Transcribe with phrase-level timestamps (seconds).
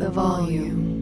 [0.00, 0.98] the volume.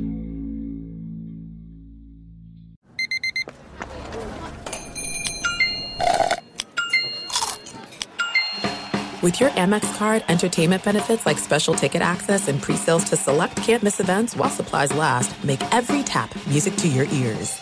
[9.21, 14.01] With your Amex card, entertainment benefits like special ticket access and pre-sales to select campus
[14.01, 17.61] events while supplies last, make every tap music to your ears.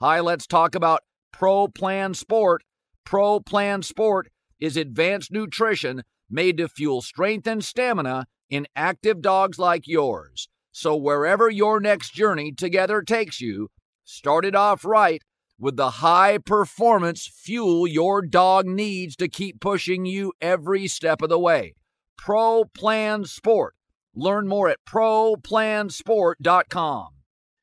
[0.00, 1.00] Hi, let's talk about
[1.32, 2.62] Pro Plan Sport.
[3.04, 4.28] Pro Plan Sport
[4.58, 10.48] is advanced nutrition made to fuel strength and stamina in active dogs like yours.
[10.76, 13.68] So wherever your next journey together takes you,
[14.02, 15.22] start it off right
[15.56, 21.28] with the high performance fuel your dog needs to keep pushing you every step of
[21.28, 21.76] the way.
[22.18, 23.76] Pro Plan Sport.
[24.16, 27.08] Learn more at ProPlansport.com.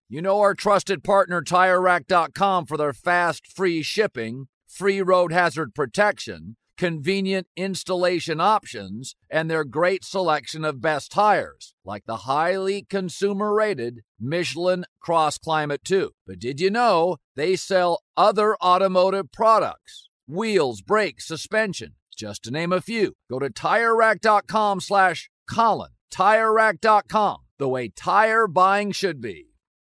[0.07, 6.55] You know our trusted partner TireRack.com for their fast, free shipping, free road hazard protection,
[6.81, 14.01] convenient installation options, and their great selection of best tires, like the highly consumer rated
[14.19, 16.09] Michelin Cross Climate 2.
[16.25, 20.09] But did you know they sell other automotive products?
[20.27, 23.13] Wheels, brakes, suspension, just to name a few.
[23.29, 25.91] Go to TireRack.com slash Colin.
[26.11, 29.50] TireRack.com, the way tire buying should be.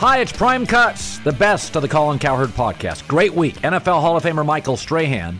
[0.00, 3.06] Hi, it's Prime Cuts, the best of the Colin Cowherd podcast.
[3.06, 3.56] Great week.
[3.56, 5.38] NFL Hall of Famer Michael Strahan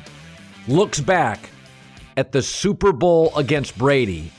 [0.68, 1.48] looks back
[2.18, 4.30] at the Super Bowl against Brady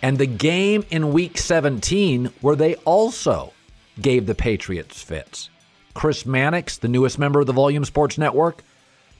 [0.00, 3.52] and the game in week 17 where they also
[4.00, 5.50] gave the Patriots fits.
[5.92, 8.64] Chris Mannix, the newest member of the Volume Sports Network,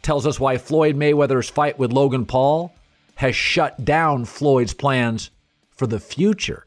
[0.01, 2.75] tells us why Floyd Mayweather's fight with Logan Paul
[3.17, 5.31] has shut down Floyd's plans
[5.69, 6.65] for the future.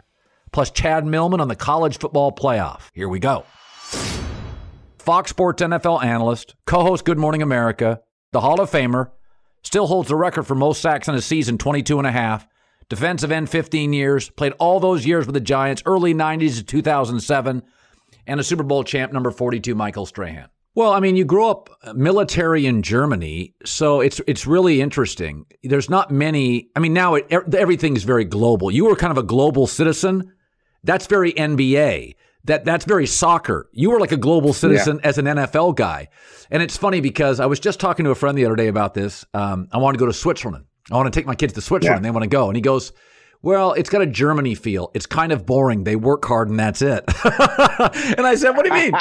[0.51, 2.91] Plus, Chad Millman on the college football playoff.
[2.93, 3.45] Here we go.
[5.03, 7.99] Fox Sports NFL analyst, co host Good Morning America,
[8.31, 9.11] the Hall of Famer,
[9.61, 12.47] still holds the record for most sacks in a season 22 and a half.
[12.87, 17.63] Defensive end 15 years, played all those years with the Giants, early 90s to 2007,
[18.27, 20.47] and a Super Bowl champ, number 42, Michael Strahan.
[20.75, 25.45] Well, I mean, you grew up uh, military in Germany, so it's it's really interesting.
[25.63, 26.69] There's not many.
[26.75, 28.71] I mean, now it, everything's very global.
[28.71, 30.31] You were kind of a global citizen.
[30.83, 32.15] That's very NBA
[32.45, 33.69] that that's very soccer.
[33.71, 35.07] You were like a global citizen yeah.
[35.07, 36.09] as an NFL guy.
[36.51, 38.93] And it's funny because I was just talking to a friend the other day about
[38.93, 39.25] this.
[39.33, 40.65] Um, I want to go to Switzerland.
[40.91, 42.03] I want to take my kids to Switzerland.
[42.03, 42.09] Yeah.
[42.09, 42.47] They want to go.
[42.47, 42.91] And he goes,
[43.41, 44.91] well, it's got a Germany feel.
[44.93, 45.83] It's kind of boring.
[45.83, 47.03] They work hard and that's it.
[47.23, 48.93] and I said, what do you mean?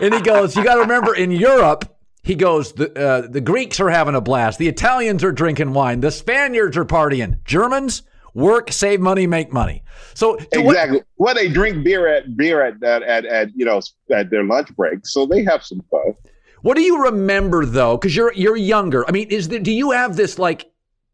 [0.00, 3.80] and he goes, you got to remember in Europe, he goes, the, uh, the Greeks
[3.80, 4.58] are having a blast.
[4.58, 6.00] The Italians are drinking wine.
[6.00, 7.44] The Spaniards are partying.
[7.44, 8.02] Germans,
[8.34, 9.82] work, save money, make money.
[10.14, 10.98] So exactly.
[10.98, 13.80] What, well, they drink beer at beer at, at at at you know
[14.12, 16.14] at their lunch break, so they have some fun.
[16.62, 17.96] What do you remember though?
[17.96, 19.06] Because you're you're younger.
[19.08, 20.70] I mean, is there, do you have this like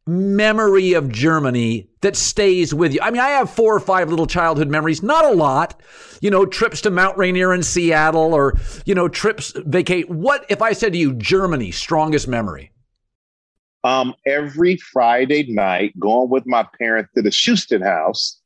[0.06, 3.00] memory of Germany that stays with you?
[3.02, 5.80] I mean, I have four or five little childhood memories, not a lot.
[6.20, 8.54] You know, trips to Mount Rainier in Seattle, or
[8.84, 10.08] you know, trips vacate.
[10.08, 12.70] What if I said to you, Germany, strongest memory?
[13.82, 18.40] Um, every Friday night, going with my parents to the Schusten House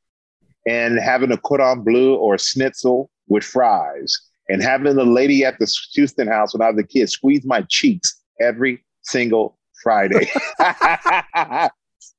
[0.67, 4.17] and having a cordon bleu or a schnitzel with fries
[4.49, 7.63] and having the lady at the Schusten house when I was a kid squeeze my
[7.63, 10.31] cheeks every single Friday.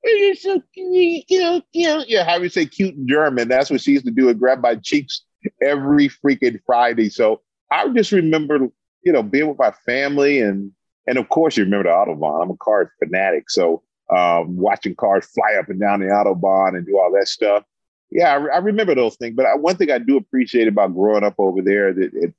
[0.04, 2.08] You're so cute, cute, cute.
[2.08, 3.48] Yeah, how you say cute in German?
[3.48, 5.24] That's what she used to do and grab my cheeks
[5.62, 7.10] every freaking Friday.
[7.10, 8.70] So I just remember,
[9.04, 10.72] you know, being with my family and
[11.08, 12.44] and of course you remember the Autobahn.
[12.44, 13.50] I'm a car fanatic.
[13.50, 13.84] So
[14.16, 17.64] um, watching cars fly up and down the Autobahn and do all that stuff
[18.12, 19.36] yeah, I, I, remember those things.
[19.36, 22.34] But I, one thing I do appreciate about growing up over there that it,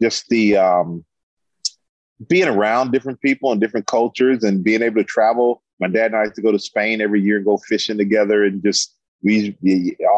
[0.00, 1.04] just the um,
[2.28, 5.62] being around different people and different cultures and being able to travel.
[5.80, 8.44] My dad and I used to go to Spain every year and go fishing together
[8.44, 9.56] and just we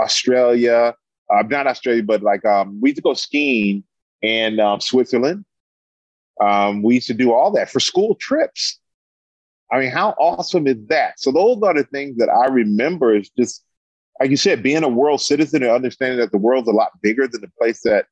[0.03, 0.95] Australia,
[1.33, 3.85] uh, not Australia, but like um, we used to go skiing
[4.23, 5.45] in um, Switzerland.
[6.41, 8.79] Um, we used to do all that for school trips.
[9.73, 11.19] I mean, how awesome is that?
[11.19, 13.65] So those are the things that I remember is just
[14.21, 17.29] like you said, being a world citizen and understanding that the world's a lot bigger
[17.29, 18.07] than the place that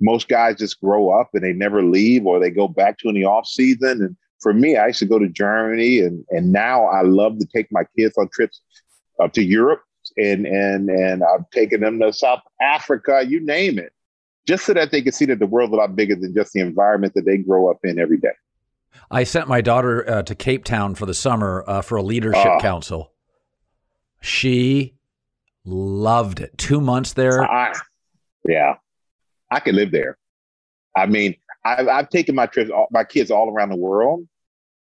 [0.00, 3.14] most guys just grow up and they never leave or they go back to in
[3.14, 4.02] the off season.
[4.02, 7.46] And for me, I used to go to Germany and, and now I love to
[7.46, 8.62] take my kids on trips
[9.22, 9.82] up to Europe
[10.16, 13.92] and, and, and I've taken them to South Africa, you name it,
[14.50, 16.58] just so that they can see that the world's a lot bigger than just the
[16.58, 18.32] environment that they grow up in every day.
[19.08, 22.44] I sent my daughter uh, to Cape Town for the summer uh, for a leadership
[22.44, 23.12] uh, council.
[24.20, 24.96] She
[25.64, 26.58] loved it.
[26.58, 27.44] Two months there.
[27.44, 27.72] I,
[28.44, 28.74] yeah,
[29.52, 30.18] I could live there.
[30.96, 34.26] I mean, I've, I've taken my trips, my kids all around the world.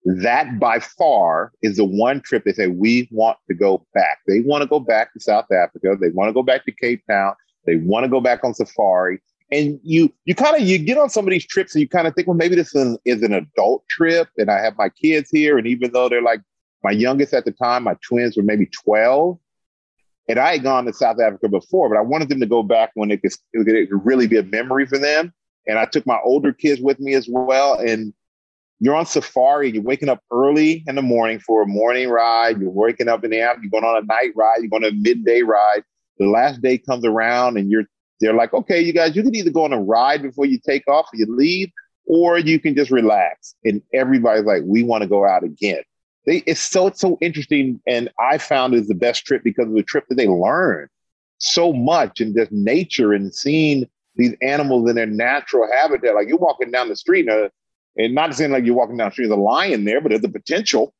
[0.04, 4.18] That by far is the one trip they say we want to go back.
[4.28, 5.96] They want to go back to South Africa.
[6.00, 7.34] They want to go back to Cape Town.
[7.66, 9.20] They want to go back on safari.
[9.50, 12.06] And you you kind of you get on some of these trips and you kind
[12.06, 15.30] of think, well, maybe this is, is an adult trip, and I have my kids
[15.30, 15.56] here.
[15.56, 16.42] And even though they're like
[16.84, 19.38] my youngest at the time, my twins were maybe twelve,
[20.28, 22.90] and I had gone to South Africa before, but I wanted them to go back
[22.94, 25.32] when it could, it could really be a memory for them.
[25.66, 27.78] And I took my older kids with me as well.
[27.78, 28.12] And
[28.80, 32.60] you're on safari, you're waking up early in the morning for a morning ride.
[32.60, 34.92] You're waking up in the afternoon, you're going on a night ride, you're going on
[34.92, 35.82] a midday ride.
[36.18, 37.86] The last day comes around and you're
[38.20, 40.86] they're like, okay, you guys, you can either go on a ride before you take
[40.88, 41.70] off or you leave,
[42.06, 43.54] or you can just relax.
[43.64, 45.82] And everybody's like, we want to go out again.
[46.26, 49.74] They, it's so it's so interesting, and I found it the best trip because of
[49.74, 50.88] the trip that they learn
[51.38, 56.14] so much in just nature and seeing these animals in their natural habitat.
[56.14, 57.48] Like you're walking down the street, and, uh,
[57.96, 60.22] and not saying like you're walking down the street, there's a lion there, but there's
[60.22, 60.92] the potential.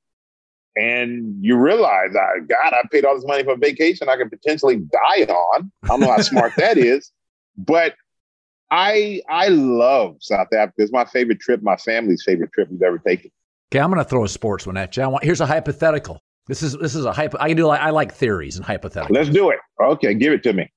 [0.78, 4.30] And you realize, I God, I paid all this money for a vacation I could
[4.30, 5.72] potentially die on.
[5.84, 7.10] I don't know how smart that is,
[7.56, 7.94] but
[8.70, 10.75] I I love South Africa.
[10.78, 13.30] It's my favorite trip, my family's favorite trip we've ever taken.
[13.70, 15.02] Okay, I'm going to throw a sports one at you.
[15.02, 16.20] I want here's a hypothetical.
[16.46, 17.38] This is this is a hypo.
[17.38, 17.69] I can do.
[17.69, 19.10] I like theories and hypotheticals.
[19.10, 19.58] Let's do it.
[19.82, 20.70] Okay, give it to me.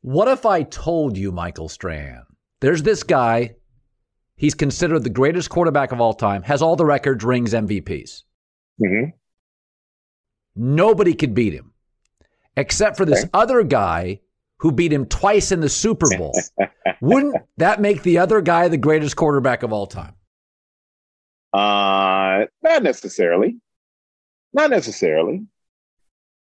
[0.00, 2.24] What if I told you, Michael Strahan?
[2.60, 3.56] There's this guy.
[4.34, 6.42] He's considered the greatest quarterback of all time.
[6.42, 8.22] Has all the records, rings, MVPs.
[8.80, 9.10] Mm-hmm.
[10.56, 11.72] Nobody could beat him,
[12.56, 13.30] except for this okay.
[13.34, 14.20] other guy
[14.58, 16.34] who beat him twice in the Super Bowl.
[17.00, 20.14] Wouldn't that make the other guy the greatest quarterback of all time?
[21.52, 23.58] Uh, not necessarily.
[24.52, 25.46] Not necessarily.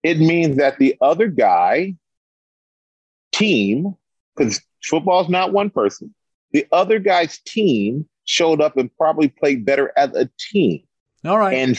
[0.04, 1.96] It means that the other guy
[3.34, 3.96] team,
[4.36, 6.14] because football's not one person,
[6.52, 10.84] the other guy's team showed up and probably played better as a team.
[11.26, 11.56] All right.
[11.58, 11.78] And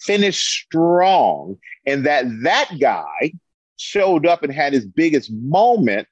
[0.00, 1.56] finished strong.
[1.86, 3.32] And that that guy
[3.76, 6.08] showed up and had his biggest moment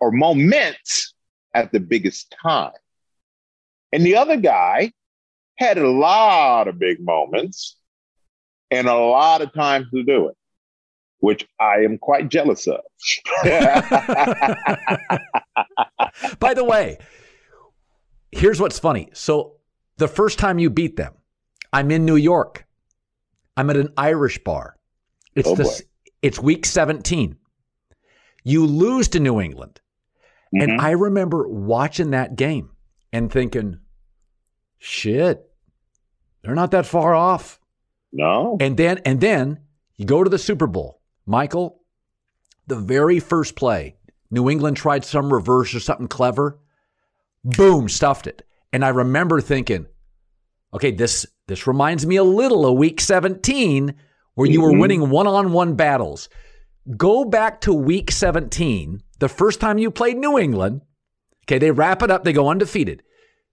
[0.00, 1.14] or moments
[1.54, 2.72] at the biggest time.
[3.92, 4.92] And the other guy
[5.56, 7.76] had a lot of big moments
[8.70, 10.36] and a lot of times to do it,
[11.18, 12.80] which I am quite jealous of.
[16.38, 16.98] By the way,
[18.30, 19.10] here's what's funny.
[19.12, 19.56] So
[19.98, 21.14] the first time you beat them,
[21.72, 22.66] I'm in New York.
[23.56, 24.76] I'm at an Irish bar.
[25.34, 25.82] It's oh the
[26.22, 27.36] it's week 17.
[28.44, 29.80] You lose to New England.
[30.54, 30.70] Mm-hmm.
[30.70, 32.70] And I remember watching that game
[33.12, 33.78] and thinking,
[34.78, 35.44] shit,
[36.42, 37.60] they're not that far off.
[38.12, 38.56] No.
[38.60, 39.60] And then and then
[39.96, 41.00] you go to the Super Bowl.
[41.24, 41.80] Michael,
[42.66, 43.96] the very first play,
[44.30, 46.58] New England tried some reverse or something clever.
[47.44, 48.46] Boom, stuffed it.
[48.72, 49.86] And I remember thinking,
[50.72, 53.94] okay, this this reminds me a little of week 17
[54.34, 54.72] where you mm-hmm.
[54.72, 56.30] were winning one-on-one battles.
[56.96, 60.80] Go back to week 17, the first time you played New England.
[61.44, 63.02] Okay, they wrap it up, they go undefeated.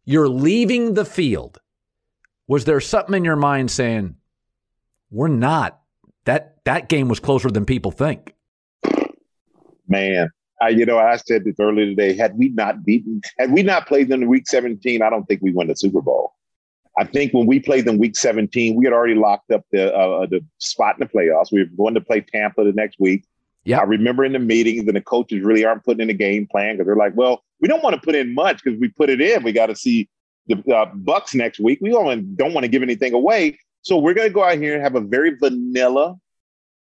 [0.05, 1.59] You're leaving the field.
[2.47, 4.15] Was there something in your mind saying,
[5.11, 5.81] we're not?
[6.23, 8.33] That that game was closer than people think.
[9.89, 10.29] Man,
[10.61, 12.15] I, you know, I said this earlier today.
[12.15, 15.41] Had we not beaten, had we not played them in week 17, I don't think
[15.41, 16.33] we won the Super Bowl.
[16.99, 20.25] I think when we played them week 17, we had already locked up the uh,
[20.25, 21.51] the spot in the playoffs.
[21.51, 23.23] We were going to play Tampa the next week.
[23.63, 26.45] Yeah, I remember in the meetings, and the coaches really aren't putting in a game
[26.45, 29.09] plan because they're like, "Well, we don't want to put in much because we put
[29.09, 29.43] it in.
[29.43, 30.09] We got to see
[30.47, 31.79] the uh, Bucs next week.
[31.81, 34.73] We don't, don't want to give anything away, so we're going to go out here
[34.73, 36.17] and have a very vanilla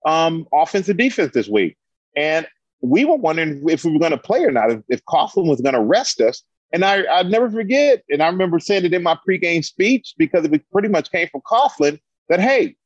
[0.07, 1.77] um, offensive defense this week.
[2.17, 2.47] And
[2.81, 5.61] we were wondering if we were going to play or not, if, if Coughlin was
[5.61, 6.43] going to rest us.
[6.73, 10.45] And I, I never forget, and I remember saying it in my pregame speech because
[10.45, 11.99] it pretty much came from Coughlin
[12.29, 12.77] that, hey,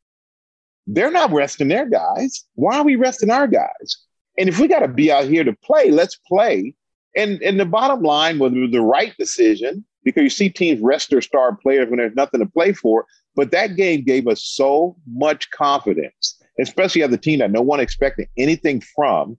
[0.86, 2.44] they're not resting their guys.
[2.54, 3.96] Why are we resting our guys?
[4.38, 6.74] And if we got to be out here to play, let's play.
[7.14, 11.20] And and the bottom line was the right decision because you see teams rest their
[11.20, 13.06] star players when there's nothing to play for.
[13.36, 17.80] But that game gave us so much confidence, especially as a team that no one
[17.80, 19.38] expected anything from.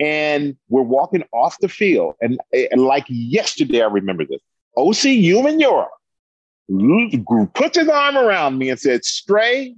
[0.00, 2.14] And we're walking off the field.
[2.20, 4.40] And, and like yesterday, I remember this.
[4.76, 5.86] Osi Umenyiora
[7.54, 9.76] puts his arm around me and said, Stray,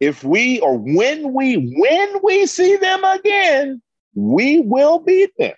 [0.00, 3.80] if we or when we when we see them again,
[4.14, 5.54] we will beat them.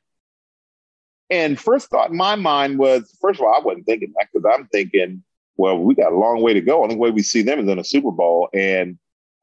[1.31, 4.49] And first thought in my mind was, first of all, I wasn't thinking that because
[4.55, 5.25] I'm thinking,
[5.57, 6.83] well, we got a long way to go.
[6.83, 8.49] Only way we see them is in a Super Bowl.
[8.53, 8.99] And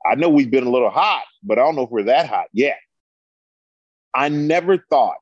[0.05, 2.45] I know we've been a little hot, but I don't know if we're that hot
[2.53, 2.77] yet.
[4.13, 5.17] I never thought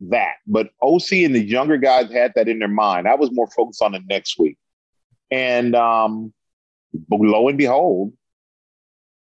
[0.00, 3.06] that, but Osi and the younger guys had that in their mind.
[3.06, 4.58] I was more focused on the next week.
[5.30, 6.32] And um,
[7.10, 8.12] lo and behold,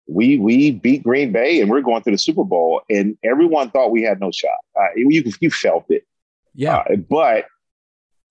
[0.07, 3.93] we we beat Green Bay and we're going to the Super Bowl, and everyone thought
[3.93, 4.59] we had no shot.
[4.79, 6.05] Uh, you you felt it,
[6.55, 6.79] yeah.
[6.79, 7.47] Uh, but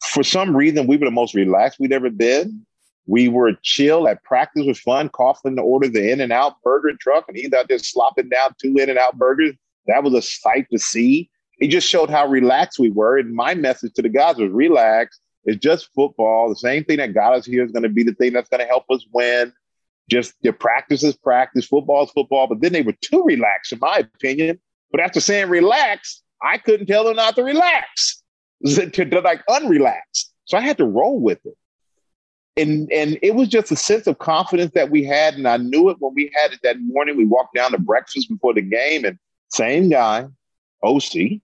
[0.03, 2.65] for some reason, we were the most relaxed we'd ever been.
[3.07, 5.09] We were chill at practice was fun.
[5.09, 8.55] Coughlin to order the In and Out burger truck, and he's out there slopping down
[8.61, 9.53] two In and Out burgers.
[9.87, 11.29] That was a sight to see.
[11.59, 13.17] It just showed how relaxed we were.
[13.17, 15.19] And my message to the guys was relax.
[15.43, 16.49] It's just football.
[16.49, 18.61] The same thing that got us here is going to be the thing that's going
[18.61, 19.53] to help us win.
[20.09, 22.47] Just the practice is practice, football is football.
[22.47, 24.59] But then they were too relaxed, in my opinion.
[24.91, 28.21] But after saying relax, I couldn't tell them not to relax,
[28.65, 30.25] to, to like unrelax.
[30.45, 31.55] So I had to roll with it
[32.57, 35.89] and and it was just a sense of confidence that we had, and I knew
[35.89, 37.17] it when we had it that morning.
[37.17, 39.17] We walked down to breakfast before the game, and
[39.51, 40.27] same guy,
[40.83, 41.41] Osi.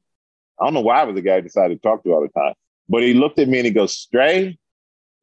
[0.59, 2.29] I don't know why I was the guy I decided to talk to all the
[2.29, 2.53] time,
[2.89, 4.57] but he looked at me and he goes, "Stray,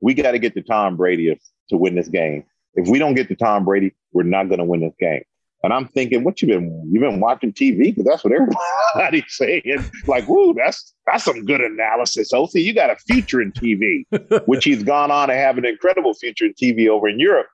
[0.00, 1.38] we got to get to Tom Brady
[1.71, 2.45] to win this game.
[2.75, 5.23] If we don't get to Tom Brady, we're not going to win this game."
[5.64, 7.85] And I'm thinking, what you been you been watching TV?
[7.87, 9.83] Because that's what everybody's saying.
[10.07, 12.33] Like, woo, that's that's some good analysis.
[12.35, 14.05] Osi, you got a future in TV,
[14.47, 17.47] which he's gone on to have an incredible future in TV over in Europe.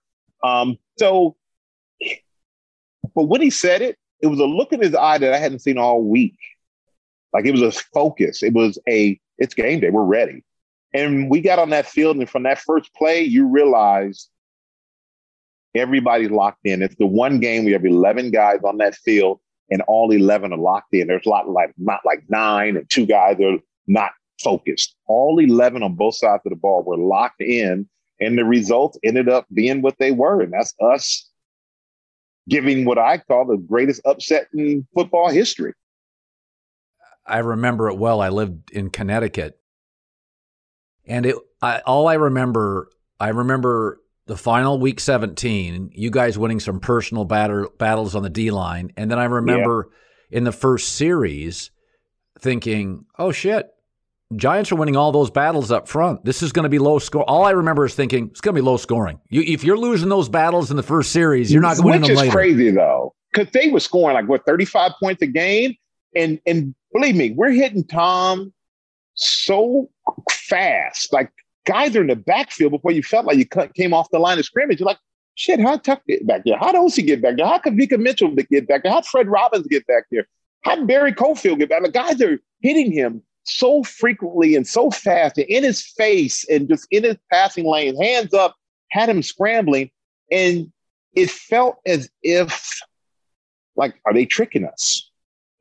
[0.43, 1.37] Um, so,
[3.15, 5.61] but when he said it, it was a look in his eye that I hadn't
[5.61, 6.37] seen all week.
[7.33, 8.43] Like it was a focus.
[8.43, 9.91] It was a it's game day.
[9.91, 10.45] We're ready.
[10.93, 14.29] And we got on that field, and from that first play, you realize
[15.75, 16.83] Everybody's locked in.
[16.83, 20.59] It's the one game we have 11 guys on that field and all 11 are
[20.59, 21.07] locked in.
[21.07, 24.11] There's a lot like not like nine and two guys are not
[24.43, 24.97] focused.
[25.07, 27.89] All 11 on both sides of the ball were locked in
[28.21, 30.41] and the results ended up being what they were.
[30.41, 31.30] And that's us
[32.49, 35.73] giving what I call the greatest upset in football history.
[37.27, 38.21] I remember it well.
[38.21, 39.59] I lived in Connecticut,
[41.07, 41.37] and it.
[41.63, 47.25] I, all I remember, I remember the final week 17, you guys winning some personal
[47.25, 48.93] batter, battles on the D line.
[48.97, 49.89] And then I remember
[50.31, 50.39] yeah.
[50.39, 51.73] in the first series
[52.39, 53.69] thinking, oh shit,
[54.37, 56.25] Giants are winning all those battles up front.
[56.25, 57.29] This is going to be low score.
[57.29, 59.19] All I remember is thinking it's going to be low scoring.
[59.29, 62.03] You, if you're losing those battles in the first series, you're not going to win
[62.03, 62.21] them later.
[62.21, 65.75] Which is crazy though, because they were scoring like what 35 points a game,
[66.15, 68.53] and and believe me, we're hitting Tom
[69.15, 69.91] so
[70.31, 71.13] fast.
[71.13, 71.33] Like
[71.67, 74.45] guys are in the backfield before you felt like you came off the line of
[74.45, 74.79] scrimmage.
[74.79, 74.99] You're like,
[75.35, 76.57] shit, how Tuck get back there?
[76.57, 77.47] How does he get back there?
[77.47, 78.93] How could Kawika Mitchell get back there?
[78.93, 80.27] How'd Fred Robbins get back there?
[80.63, 81.83] How'd Barry Cofield get back?
[81.83, 86.69] The guys are hitting him so frequently and so fast and in his face and
[86.69, 88.57] just in his passing lane, hands up,
[88.91, 89.91] had him scrambling.
[90.31, 90.73] And
[91.15, 92.81] it felt as if,
[93.77, 95.11] like, are they tricking us?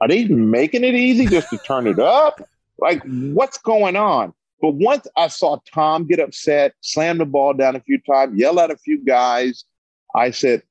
[0.02, 2.42] Are they making it easy just to turn it up?
[2.78, 4.34] Like, what's going on?
[4.62, 8.60] But once I saw Tom get upset, slam the ball down a few times, yell
[8.60, 9.64] at a few guys,
[10.14, 10.64] I said,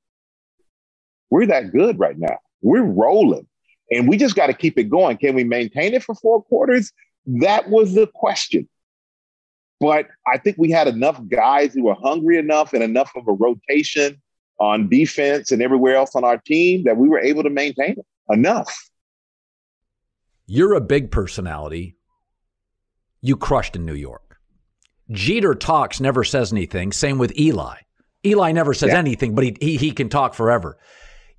[1.30, 2.38] We're that good right now.
[2.60, 3.46] We're rolling.
[3.90, 5.16] And we just got to keep it going.
[5.16, 6.92] Can we maintain it for four quarters?
[7.26, 8.68] That was the question.
[9.80, 13.32] But I think we had enough guys who were hungry enough and enough of a
[13.32, 14.20] rotation
[14.58, 18.06] on defense and everywhere else on our team that we were able to maintain it
[18.28, 18.90] enough.
[20.46, 21.96] You're a big personality
[23.20, 24.38] you crushed in New York.
[25.10, 26.92] Jeter talks, never says anything.
[26.92, 27.76] Same with Eli.
[28.24, 28.98] Eli never says yeah.
[28.98, 30.76] anything, but he, he he can talk forever.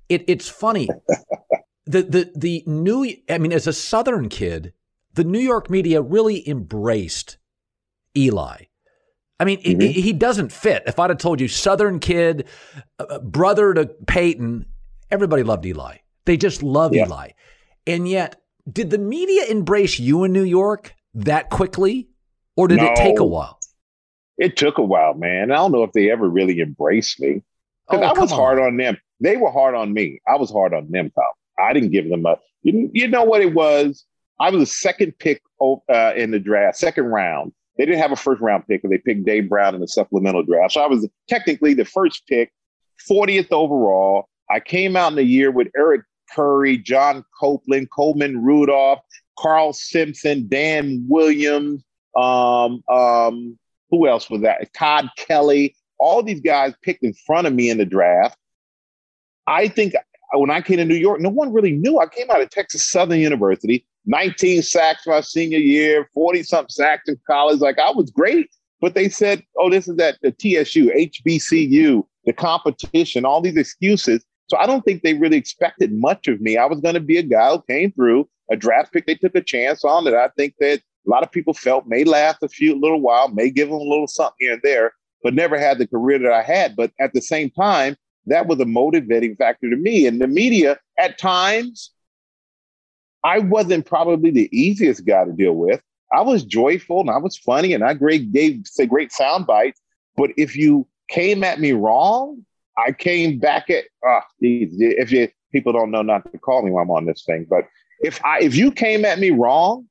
[0.08, 0.88] It, it's funny.
[1.90, 4.72] the the the new I mean, as a Southern kid,
[5.14, 7.38] the New York media really embraced
[8.16, 8.64] Eli.
[9.38, 9.80] I mean, mm-hmm.
[9.80, 10.82] he, he doesn't fit.
[10.86, 12.46] If I'd have told you Southern kid,
[12.98, 14.66] uh, brother to Peyton,
[15.10, 15.98] everybody loved Eli.
[16.26, 17.06] They just love yeah.
[17.06, 17.30] Eli.
[17.86, 20.94] And yet, did the media embrace you in New York?
[21.14, 22.08] that quickly,
[22.56, 23.58] or did no, it take a while?
[24.38, 25.50] It took a while, man.
[25.50, 27.42] I don't know if they ever really embraced me
[27.88, 28.96] because oh, I was hard on them.
[29.20, 30.20] They were hard on me.
[30.26, 31.24] I was hard on them, Tom.
[31.60, 32.36] I didn't give them a.
[32.62, 34.04] You, you know what it was?
[34.38, 37.52] I was a second pick uh, in the draft, second round.
[37.76, 40.42] They didn't have a first round pick, and they picked Dave Brown in the supplemental
[40.42, 40.72] draft.
[40.72, 42.52] So I was technically the first pick,
[43.10, 44.28] 40th overall.
[44.50, 46.02] I came out in the year with Eric
[46.34, 49.00] Curry, John Copeland, Coleman Rudolph,
[49.38, 51.82] Carl Simpson, Dan Williams.
[52.16, 53.58] Um, um,
[53.90, 54.72] who else was that?
[54.74, 55.74] Todd Kelly.
[55.98, 58.38] All these guys picked in front of me in the draft.
[59.46, 59.94] I think
[60.32, 61.98] when I came to New York, no one really knew.
[61.98, 67.08] I came out of Texas Southern University, 19 sacks my senior year, 40 something sacks
[67.08, 67.60] in college.
[67.60, 68.48] Like I was great,
[68.80, 74.24] but they said, oh, this is at the TSU, HBCU, the competition, all these excuses.
[74.48, 76.56] So I don't think they really expected much of me.
[76.56, 79.06] I was going to be a guy who came through a draft pick.
[79.06, 80.14] They took a chance on that.
[80.14, 83.50] I think that a lot of people felt may last a few little while, may
[83.50, 86.42] give them a little something here and there, but never had the career that I
[86.42, 86.76] had.
[86.76, 87.96] But at the same time,
[88.26, 90.06] that was a motivating factor to me.
[90.06, 91.90] And the media, at times,
[93.24, 95.80] I wasn't probably the easiest guy to deal with.
[96.12, 99.80] I was joyful and I was funny and I great gave say great sound bites.
[100.16, 102.44] But if you came at me wrong,
[102.76, 106.84] I came back at uh, if you people don't know not to call me while
[106.84, 107.64] I'm on this thing, but
[108.00, 109.86] if I if you came at me wrong,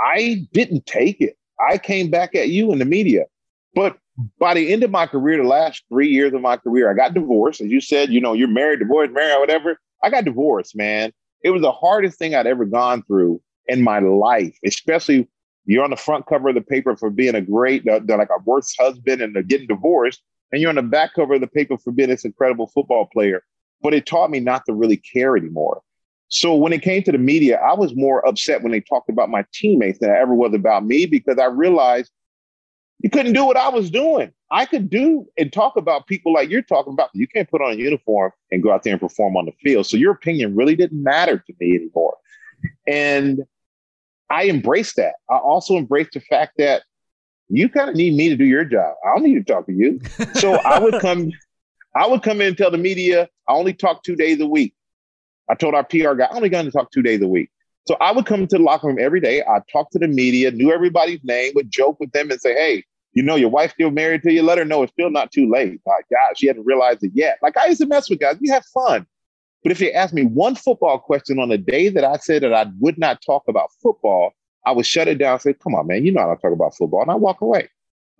[0.00, 1.36] I didn't take it.
[1.60, 3.26] I came back at you in the media.
[3.74, 3.98] But
[4.38, 7.14] by the end of my career, the last three years of my career, I got
[7.14, 7.60] divorced.
[7.60, 9.78] As you said, you know, you're married, divorced, married, whatever.
[10.02, 11.12] I got divorced, man.
[11.42, 15.28] It was the hardest thing I'd ever gone through in my life, especially
[15.64, 18.76] you're on the front cover of the paper for being a great, like a worst
[18.78, 20.20] husband and getting divorced.
[20.50, 23.42] And you're on the back cover of the paper for being this incredible football player.
[23.80, 25.80] But it taught me not to really care anymore.
[26.28, 29.30] So when it came to the media, I was more upset when they talked about
[29.30, 32.10] my teammates than I ever was about me because I realized
[33.02, 34.32] you couldn't do what I was doing.
[34.50, 37.10] I could do and talk about people like you're talking about.
[37.14, 39.86] You can't put on a uniform and go out there and perform on the field.
[39.86, 42.16] So your opinion really didn't matter to me anymore.
[42.86, 43.42] And
[44.30, 45.14] I embraced that.
[45.28, 46.82] I also embraced the fact that
[47.48, 48.94] you kind of need me to do your job.
[49.04, 50.00] I don't need to talk to you.
[50.34, 51.30] So I would come,
[51.96, 54.74] I would come in and tell the media, I only talk two days a week.
[55.50, 57.50] I told our PR guy, I only going to talk two days a week.
[57.88, 59.42] So I would come to the locker room every day.
[59.42, 62.84] I'd talk to the media, knew everybody's name, would joke with them and say, hey,
[63.14, 64.42] you know, your wife still married to you.
[64.42, 65.80] Let her know it's still not too late.
[65.86, 67.38] My God, she hadn't realized it yet.
[67.42, 68.38] Like I used to mess with guys.
[68.40, 69.06] We have fun.
[69.62, 72.52] But if you ask me one football question on the day that I said that
[72.52, 74.32] I would not talk about football,
[74.66, 76.52] I would shut it down and say, come on, man, you know how to talk
[76.52, 77.02] about football.
[77.02, 77.68] And I walk away.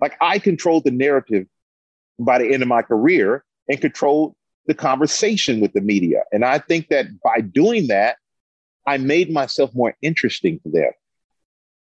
[0.00, 1.46] Like I controlled the narrative
[2.18, 4.34] by the end of my career and controlled
[4.66, 6.22] the conversation with the media.
[6.32, 8.16] And I think that by doing that,
[8.86, 10.90] I made myself more interesting to them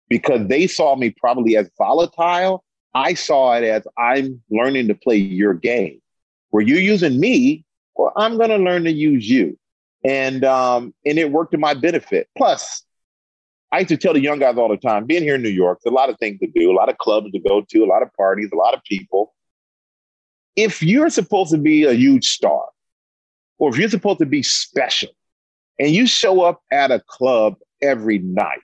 [0.08, 5.16] because they saw me probably as volatile I saw it as I'm learning to play
[5.16, 6.00] your game.
[6.50, 7.64] Where you're using me,
[7.96, 9.58] well, I'm going to learn to use you.
[10.04, 12.28] And um, and it worked to my benefit.
[12.36, 12.84] Plus,
[13.70, 15.78] I used to tell the young guys all the time, being here in New York,
[15.82, 17.86] there's a lot of things to do, a lot of clubs to go to, a
[17.86, 19.32] lot of parties, a lot of people.
[20.56, 22.64] If you're supposed to be a huge star,
[23.58, 25.08] or if you're supposed to be special,
[25.78, 28.58] and you show up at a club every night,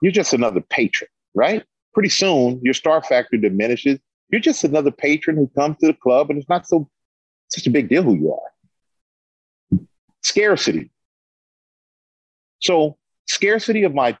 [0.00, 1.64] you're just another patron, right?
[1.92, 3.98] Pretty soon your star factor diminishes.
[4.30, 6.88] You're just another patron who comes to the club, and it's not so
[7.48, 9.80] such a big deal who you are.
[10.22, 10.90] Scarcity.
[12.60, 14.16] So, scarcity of my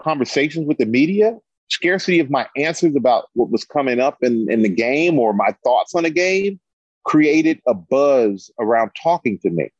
[0.00, 1.36] conversations with the media,
[1.68, 5.54] scarcity of my answers about what was coming up in, in the game or my
[5.64, 6.58] thoughts on the game
[7.04, 9.70] created a buzz around talking to me.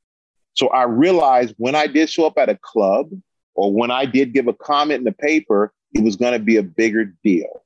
[0.54, 3.10] So I realized when I did show up at a club
[3.54, 6.56] or when I did give a comment in the paper, it was going to be
[6.56, 7.62] a bigger deal.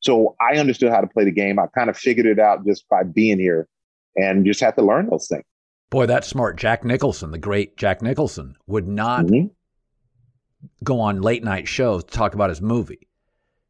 [0.00, 1.58] So I understood how to play the game.
[1.58, 3.68] I kind of figured it out just by being here
[4.16, 5.44] and just had to learn those things.
[5.90, 6.56] Boy, that's smart.
[6.56, 9.46] Jack Nicholson, the great Jack Nicholson, would not mm-hmm.
[10.84, 13.08] go on late night shows to talk about his movie.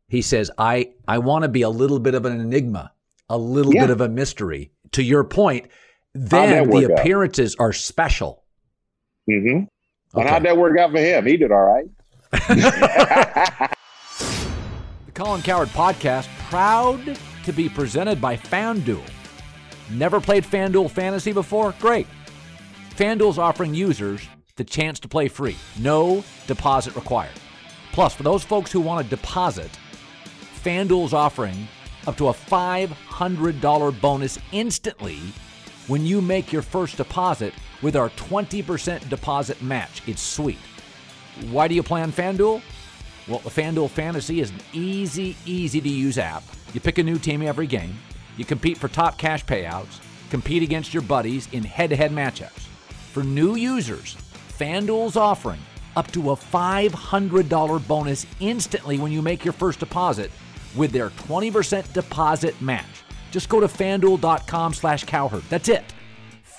[0.09, 2.93] He says, I, I want to be a little bit of an enigma,
[3.29, 3.83] a little yeah.
[3.83, 4.73] bit of a mystery.
[4.93, 5.69] To your point,
[6.15, 7.65] then the appearances out?
[7.65, 8.43] are special.
[9.31, 9.65] Mm-hmm.
[9.65, 9.69] Okay.
[10.15, 11.27] And how'd that work out for him?
[11.27, 11.85] He did all
[12.33, 13.71] right.
[15.19, 19.03] Colin Cowherd podcast, proud to be presented by FanDuel.
[19.91, 21.75] Never played FanDuel Fantasy before?
[21.81, 22.07] Great.
[22.91, 24.21] FanDuel's offering users
[24.55, 27.33] the chance to play free, no deposit required.
[27.91, 29.77] Plus, for those folks who want to deposit,
[30.63, 31.67] FanDuel's offering
[32.07, 35.19] up to a $500 bonus instantly
[35.89, 37.53] when you make your first deposit
[37.83, 40.01] with our 20% deposit match.
[40.07, 40.59] It's sweet.
[41.51, 42.63] Why do you play on FanDuel?
[43.29, 46.43] Well, the FanDuel Fantasy is an easy, easy to use app.
[46.73, 47.99] You pick a new team every game,
[48.37, 52.67] you compete for top cash payouts, compete against your buddies in head to head matchups.
[53.13, 54.17] For new users,
[54.59, 55.61] FanDuel's offering
[55.97, 60.31] up to a $500 bonus instantly when you make your first deposit
[60.77, 62.85] with their 20% deposit match.
[63.31, 65.43] Just go to fanduel.com slash cowherd.
[65.51, 65.85] That's it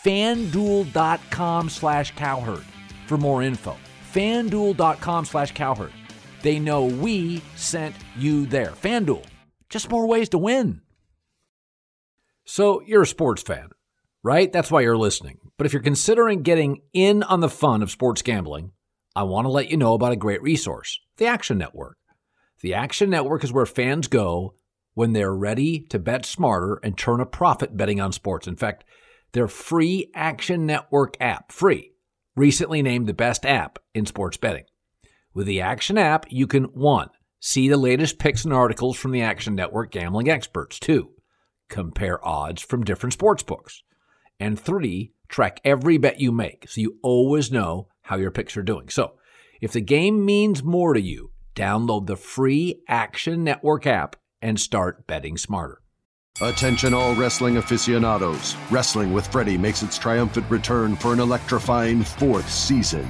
[0.03, 2.63] fanduel.com slash cowherd
[3.07, 3.75] for more info.
[4.13, 5.91] fanduel.com slash cowherd.
[6.41, 8.71] They know we sent you there.
[8.71, 9.25] FanDuel,
[9.69, 10.81] just more ways to win.
[12.45, 13.69] So you're a sports fan,
[14.23, 14.51] right?
[14.51, 15.37] That's why you're listening.
[15.57, 18.71] But if you're considering getting in on the fun of sports gambling,
[19.15, 21.97] I want to let you know about a great resource the Action Network.
[22.61, 24.55] The Action Network is where fans go
[24.93, 28.47] when they're ready to bet smarter and turn a profit betting on sports.
[28.47, 28.83] In fact,
[29.33, 31.91] their free Action Network app, free,
[32.35, 34.63] recently named the best app in sports betting.
[35.39, 39.21] With the Action app, you can one, see the latest picks and articles from the
[39.21, 41.11] Action Network gambling experts, two,
[41.69, 43.81] compare odds from different sports books,
[44.37, 48.61] and three, track every bet you make so you always know how your picks are
[48.61, 48.89] doing.
[48.89, 49.13] So,
[49.61, 55.07] if the game means more to you, download the free Action Network app and start
[55.07, 55.79] betting smarter.
[56.41, 58.57] Attention, all wrestling aficionados.
[58.69, 63.09] Wrestling with Freddie makes its triumphant return for an electrifying fourth season.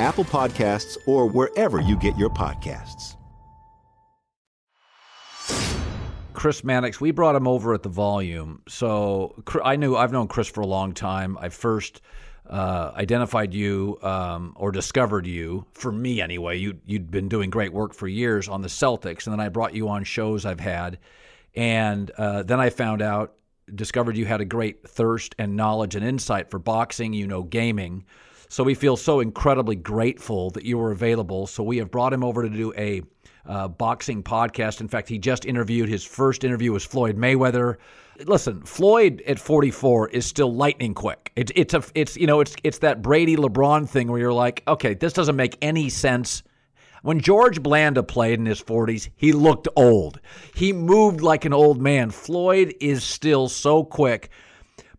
[0.00, 3.16] Apple Podcasts, or wherever you get your podcasts.
[6.32, 8.60] Chris Mannix, we brought him over at the volume.
[8.68, 11.38] So I knew I've known Chris for a long time.
[11.40, 12.02] I first
[12.50, 16.58] uh, identified you um, or discovered you for me anyway.
[16.58, 19.74] You you'd been doing great work for years on the Celtics, and then I brought
[19.74, 20.98] you on shows I've had,
[21.54, 23.36] and uh, then I found out
[23.74, 27.14] discovered you had a great thirst and knowledge and insight for boxing.
[27.14, 28.04] You know gaming.
[28.48, 31.46] So we feel so incredibly grateful that you were available.
[31.46, 33.02] So we have brought him over to do a
[33.46, 34.80] uh, boxing podcast.
[34.80, 37.76] In fact, he just interviewed his first interview was Floyd Mayweather.
[38.26, 41.32] Listen, Floyd at 44 is still lightning quick.
[41.36, 44.62] It's it's a it's you know it's it's that Brady LeBron thing where you're like,
[44.68, 46.42] okay, this doesn't make any sense.
[47.02, 50.20] When George Blanda played in his 40s, he looked old.
[50.54, 52.10] He moved like an old man.
[52.10, 54.30] Floyd is still so quick.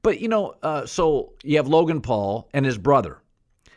[0.03, 3.23] But you know, uh, so you have Logan Paul and his brother,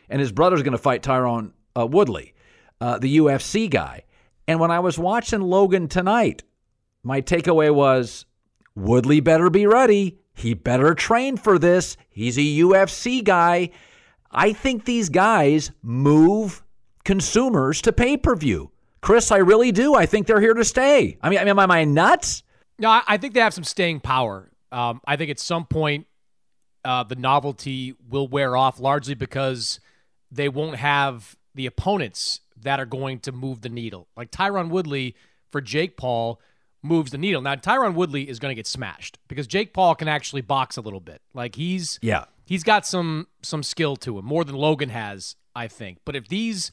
[0.09, 2.33] and his brother's going to fight Tyron uh, Woodley,
[2.81, 4.03] uh, the UFC guy.
[4.47, 6.43] And when I was watching Logan tonight,
[7.03, 8.25] my takeaway was
[8.75, 10.19] Woodley better be ready.
[10.33, 11.97] He better train for this.
[12.09, 13.69] He's a UFC guy.
[14.31, 16.63] I think these guys move
[17.03, 18.71] consumers to pay per view.
[19.01, 19.95] Chris, I really do.
[19.95, 21.17] I think they're here to stay.
[21.21, 22.43] I mean, i'm I nuts?
[22.77, 24.49] No, I think they have some staying power.
[24.71, 26.07] Um, I think at some point
[26.85, 29.79] uh, the novelty will wear off largely because
[30.31, 34.07] they won't have the opponents that are going to move the needle.
[34.15, 35.15] Like Tyron Woodley
[35.51, 36.39] for Jake Paul
[36.81, 37.41] moves the needle.
[37.41, 40.81] Now Tyron Woodley is going to get smashed because Jake Paul can actually box a
[40.81, 41.21] little bit.
[41.33, 45.67] Like he's yeah he's got some some skill to him more than Logan has, I
[45.67, 45.99] think.
[46.05, 46.71] But if these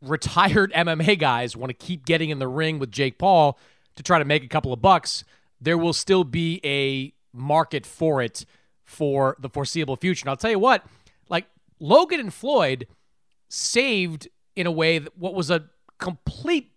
[0.00, 3.58] retired MMA guys want to keep getting in the ring with Jake Paul
[3.96, 5.24] to try to make a couple of bucks,
[5.60, 8.44] there will still be a market for it
[8.84, 10.24] for the foreseeable future.
[10.24, 10.84] And I'll tell you what,
[11.82, 12.86] Logan and Floyd
[13.48, 15.64] saved in a way that what was a
[15.98, 16.72] complete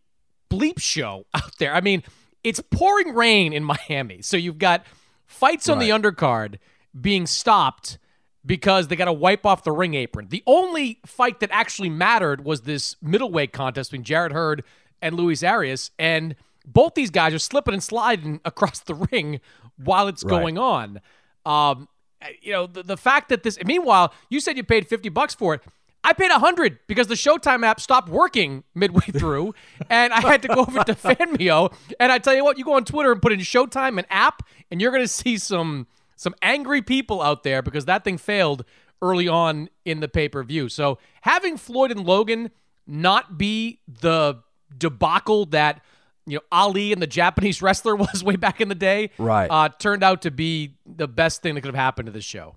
[0.49, 1.73] bleep show out there.
[1.73, 2.03] I mean,
[2.43, 4.21] it's pouring rain in Miami.
[4.21, 4.83] So you've got
[5.25, 5.85] fights on right.
[5.85, 6.57] the undercard
[6.99, 7.97] being stopped
[8.45, 10.27] because they got to wipe off the ring apron.
[10.29, 14.63] The only fight that actually mattered was this middleweight contest between Jarrett Hurd
[15.01, 15.91] and Luis Arias.
[15.97, 19.39] And both these guys are slipping and sliding across the ring
[19.77, 20.29] while it's right.
[20.29, 21.01] going on.
[21.45, 21.87] Um,
[22.21, 25.35] Uh, you know, the, the fact that this, meanwhile, you said you paid 50 bucks
[25.35, 25.61] for it.
[26.03, 29.55] I paid a hundred because the Showtime app stopped working midway through,
[29.89, 31.73] and I had to go over to Fanmio.
[31.99, 34.43] And I tell you what, you go on Twitter and put in Showtime and app,
[34.69, 38.65] and you're gonna see some some angry people out there because that thing failed
[39.01, 40.69] early on in the pay per view.
[40.69, 42.51] So having Floyd and Logan
[42.85, 44.43] not be the
[44.77, 45.81] debacle that
[46.25, 49.47] you know Ali and the Japanese wrestler was way back in the day, right?
[49.49, 52.55] Uh, turned out to be the best thing that could have happened to this show.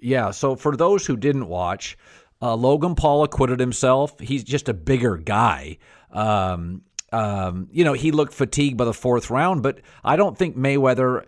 [0.00, 0.32] Yeah.
[0.32, 1.96] So for those who didn't watch,
[2.42, 4.20] uh, Logan Paul acquitted himself.
[4.20, 5.78] He's just a bigger guy.
[6.10, 10.56] Um, um, you know, he looked fatigued by the fourth round, but I don't think
[10.56, 11.24] Mayweather.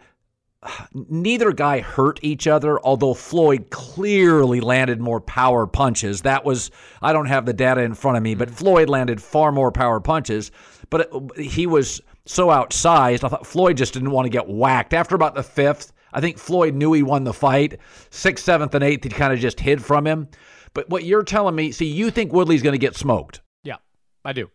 [0.92, 6.22] Neither guy hurt each other, although Floyd clearly landed more power punches.
[6.22, 9.52] That was, I don't have the data in front of me, but Floyd landed far
[9.52, 10.50] more power punches.
[10.90, 13.24] But it, he was so outsized.
[13.24, 14.94] I thought Floyd just didn't want to get whacked.
[14.94, 17.78] After about the fifth, I think Floyd knew he won the fight.
[18.10, 20.28] Sixth, seventh, and eighth, he kind of just hid from him.
[20.74, 23.40] But what you're telling me, see, you think Woodley's going to get smoked?
[23.64, 23.76] Yeah,
[24.24, 24.50] I do.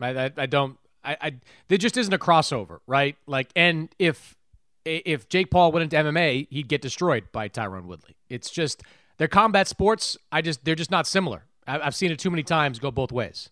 [0.00, 0.78] I, I, I don't.
[1.04, 1.32] I, I
[1.68, 3.16] there just isn't a crossover, right?
[3.26, 4.36] Like, and if
[4.84, 8.16] if Jake Paul went into MMA, he'd get destroyed by Tyron Woodley.
[8.28, 8.82] It's just
[9.16, 10.16] they're combat sports.
[10.32, 11.44] I just they're just not similar.
[11.66, 13.50] I've seen it too many times go both ways.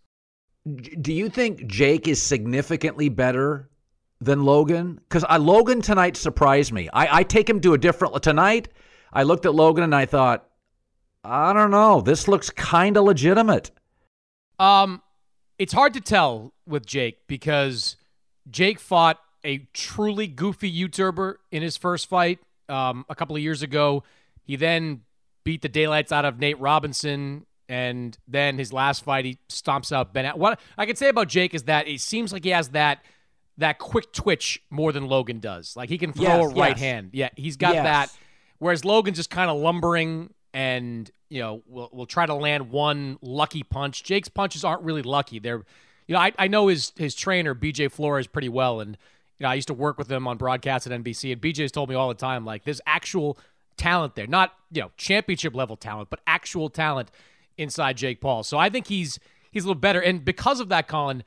[0.74, 3.68] Do you think Jake is significantly better
[4.20, 5.00] than Logan?
[5.08, 6.88] Because Logan tonight surprised me.
[6.92, 8.68] I, I take him to a different tonight.
[9.12, 10.48] I looked at Logan and I thought,
[11.22, 12.00] I don't know.
[12.00, 13.70] This looks kind of legitimate.
[14.58, 15.02] Um,
[15.58, 17.96] it's hard to tell with Jake because
[18.50, 23.62] Jake fought a truly goofy YouTuber in his first fight um, a couple of years
[23.62, 24.02] ago.
[24.42, 25.02] He then
[25.44, 30.12] beat the daylights out of Nate Robinson, and then his last fight he stomps out
[30.12, 30.26] Ben.
[30.38, 33.04] What I can say about Jake is that it seems like he has that
[33.58, 35.76] that quick twitch more than Logan does.
[35.76, 36.80] Like he can throw yes, a right yes.
[36.80, 37.10] hand.
[37.12, 37.84] Yeah, he's got yes.
[37.84, 38.16] that.
[38.58, 43.18] Whereas Logan's just kind of lumbering and you know will will try to land one
[43.20, 44.02] lucky punch.
[44.04, 45.38] Jake's punches aren't really lucky.
[45.38, 45.64] They're
[46.06, 48.96] you know I, I know his his trainer BJ Flores pretty well, and
[49.38, 51.88] you know I used to work with him on broadcast at NBC, and BJ's told
[51.88, 53.38] me all the time like there's actual
[53.76, 57.10] talent there, not you know championship level talent, but actual talent
[57.58, 58.42] inside Jake Paul.
[58.42, 59.18] So I think he's
[59.50, 61.24] he's a little better, and because of that, Colin,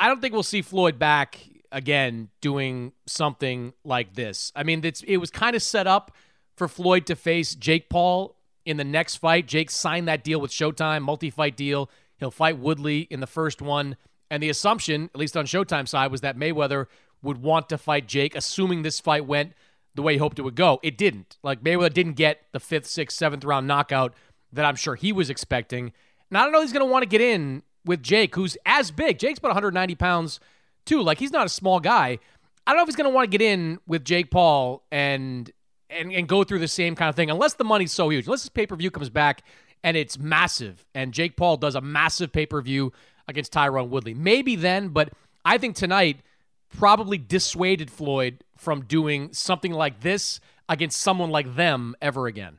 [0.00, 4.52] I don't think we'll see Floyd back again doing something like this.
[4.56, 6.12] I mean, it's it was kind of set up
[6.56, 9.46] for Floyd to face Jake Paul in the next fight.
[9.46, 11.90] Jake signed that deal with Showtime, multi fight deal.
[12.18, 13.96] He'll fight Woodley in the first one.
[14.30, 16.86] And the assumption, at least on Showtime side, was that Mayweather
[17.22, 19.54] would want to fight Jake, assuming this fight went
[19.94, 20.80] the way he hoped it would go.
[20.82, 21.38] It didn't.
[21.42, 24.14] Like Mayweather didn't get the fifth, sixth, seventh round knockout
[24.52, 25.92] that I'm sure he was expecting.
[26.30, 28.90] And I don't know he's going to want to get in with Jake, who's as
[28.90, 29.18] big.
[29.18, 30.40] Jake's about 190 pounds,
[30.84, 31.02] too.
[31.02, 32.18] Like he's not a small guy.
[32.66, 35.50] I don't know if he's going to want to get in with Jake Paul and
[35.90, 38.26] and, and go through the same kind of thing unless the money's so huge.
[38.26, 39.42] Unless this pay per view comes back
[39.82, 40.84] and it's massive.
[40.94, 42.92] And Jake Paul does a massive pay per view
[43.26, 44.14] against Tyron Woodley.
[44.14, 45.12] Maybe then, but
[45.44, 46.20] I think tonight
[46.76, 52.58] probably dissuaded Floyd from doing something like this against someone like them ever again.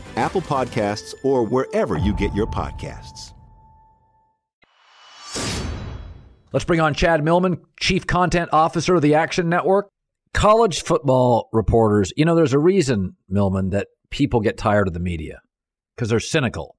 [0.17, 3.33] Apple Podcasts, or wherever you get your podcasts.
[6.53, 9.89] Let's bring on Chad Millman, Chief Content Officer of the Action Network.
[10.33, 14.99] College football reporters, you know, there's a reason, Millman, that people get tired of the
[14.99, 15.41] media
[15.95, 16.77] because they're cynical.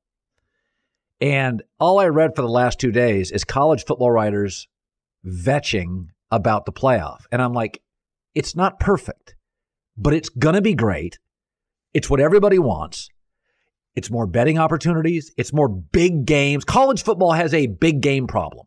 [1.21, 4.69] And all I read for the last two days is college football writers
[5.25, 7.21] kvetching about the playoff.
[7.31, 7.81] And I'm like,
[8.35, 9.37] it's not perfect,
[9.97, 11.19] but it's going to be great.
[11.95, 13.09] It's what everybody wants.
[13.95, 15.33] It's more betting opportunities.
[15.37, 16.65] It's more big games.
[16.65, 18.67] College football has a big game problem.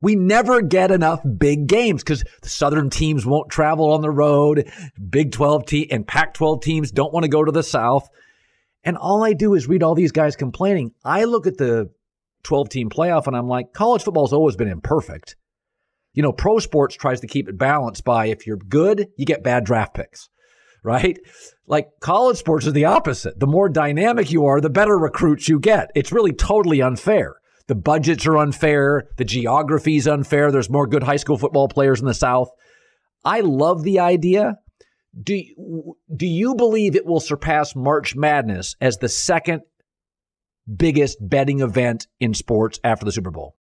[0.00, 4.70] We never get enough big games because the Southern teams won't travel on the road.
[5.08, 8.08] Big 12 te- and Pac 12 teams don't want to go to the South.
[8.82, 10.92] And all I do is read all these guys complaining.
[11.04, 11.90] I look at the
[12.42, 15.36] 12 team playoff and I'm like, college football's always been imperfect.
[16.12, 19.42] You know, pro sports tries to keep it balanced by if you're good, you get
[19.42, 20.28] bad draft picks
[20.84, 21.18] right?
[21.66, 23.40] Like college sports is the opposite.
[23.40, 25.90] The more dynamic you are, the better recruits you get.
[25.94, 27.36] It's really totally unfair.
[27.68, 29.04] The budgets are unfair.
[29.16, 30.50] The geography is unfair.
[30.50, 32.50] There's more good high school football players in the South.
[33.24, 34.56] I love the idea
[35.22, 35.42] Do
[36.14, 39.62] do you believe it will surpass March Madness as the second
[40.76, 43.54] biggest betting event in sports after the Super Bowl?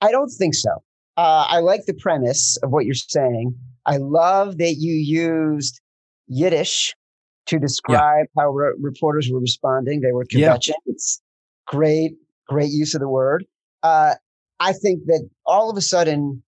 [0.00, 0.70] I don't think so.
[1.16, 3.54] Uh, I like the premise of what you're saying.
[3.86, 5.80] I love that you used
[6.26, 6.94] Yiddish
[7.50, 8.42] to describe yeah.
[8.42, 10.00] how re- reporters were responding.
[10.00, 10.74] They were convention.
[10.86, 10.92] Yeah.
[10.92, 11.20] It's
[11.66, 12.12] great,
[12.48, 13.44] great use of the word.
[13.82, 14.14] Uh,
[14.60, 16.42] I think that all of a sudden,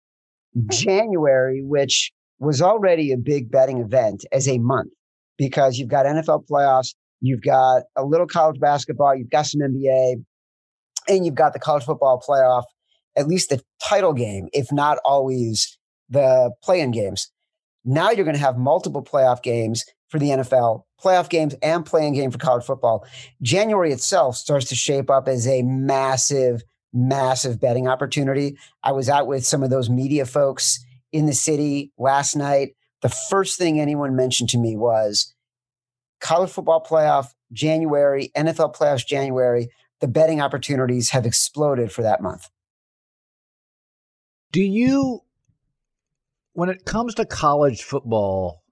[0.70, 4.92] January, which was already a big betting event as a month,
[5.38, 10.24] because you've got NFL playoffs, you've got a little college basketball, you've got some NBA,
[11.08, 12.64] and you've got the college football playoff,
[13.16, 15.78] at least the title game, if not always
[16.10, 17.32] the play in games.
[17.86, 22.14] Now you're going to have multiple playoff games for the NFL, playoff games and playing
[22.14, 23.06] game for college football.
[23.42, 26.64] January itself starts to shape up as a massive,
[26.94, 28.58] massive betting opportunity.
[28.84, 32.76] I was out with some of those media folks in the city last night.
[33.02, 35.34] The first thing anyone mentioned to me was
[36.20, 39.70] college football playoff January, NFL playoffs January.
[40.02, 42.50] The betting opportunities have exploded for that month.
[44.52, 45.22] Do you,
[46.54, 48.64] when it comes to college football,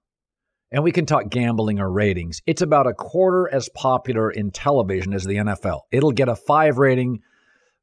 [0.70, 5.14] and we can talk gambling or ratings, it's about a quarter as popular in television
[5.14, 5.80] as the NFL.
[5.90, 7.20] It'll get a five rating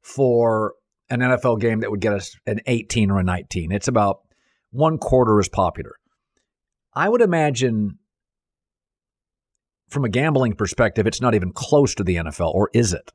[0.02, 0.74] for
[1.10, 3.72] an NFL game that would get us an 18 or a 19.
[3.72, 4.20] It's about
[4.70, 5.96] one quarter as popular.
[6.94, 7.98] I would imagine
[9.88, 13.10] from a gambling perspective, it's not even close to the NFL, or is it?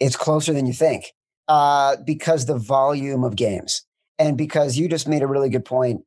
[0.00, 1.12] It's closer than you think
[1.48, 3.85] uh, because the volume of games.
[4.18, 6.02] And because you just made a really good point,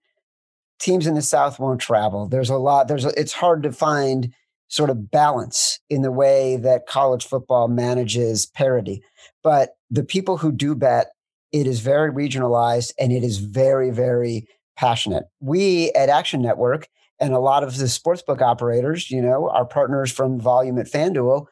[0.80, 2.28] teams in the South won't travel.
[2.28, 4.34] There's a lot, there's a, it's hard to find
[4.70, 9.04] sort of balance in the way that college football manages parity.
[9.44, 11.12] But the people who do bet,
[11.52, 14.48] it is very regionalized and it is very, very
[14.78, 15.26] passionate.
[15.40, 16.88] We at Action Network
[17.20, 21.48] and a lot of the sportsbook operators, you know, our partners from Volume at FanDuel,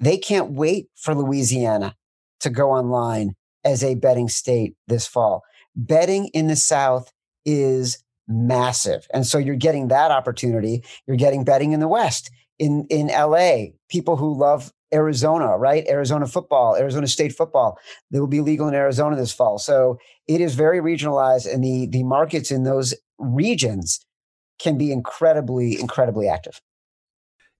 [0.00, 1.94] they can't wait for Louisiana
[2.40, 3.34] to go online
[3.64, 5.42] as a betting state this fall.
[5.78, 7.10] Betting in the South
[7.46, 9.06] is massive.
[9.14, 10.84] And so you're getting that opportunity.
[11.06, 15.86] You're getting betting in the West, in, in LA, people who love Arizona, right?
[15.88, 17.78] Arizona football, Arizona State football.
[18.10, 19.58] They will be legal in Arizona this fall.
[19.58, 24.04] So it is very regionalized, and the the markets in those regions
[24.58, 26.60] can be incredibly, incredibly active.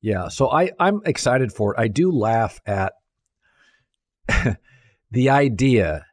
[0.00, 0.28] Yeah.
[0.28, 1.80] So I I'm excited for it.
[1.80, 2.94] I do laugh at
[5.10, 6.06] the idea.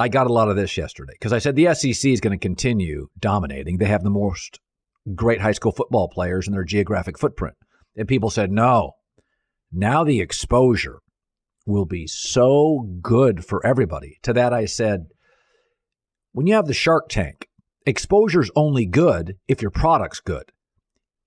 [0.00, 2.42] I got a lot of this yesterday because I said the SEC is going to
[2.42, 3.76] continue dominating.
[3.76, 4.58] They have the most
[5.14, 7.54] great high school football players in their geographic footprint.
[7.94, 8.92] And people said, no,
[9.70, 11.00] now the exposure
[11.66, 14.16] will be so good for everybody.
[14.22, 15.08] To that, I said,
[16.32, 17.46] when you have the Shark Tank,
[17.86, 20.44] exposure's only good if your product's good.